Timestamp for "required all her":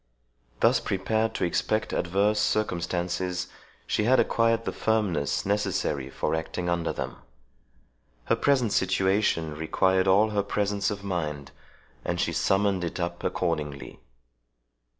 9.53-10.41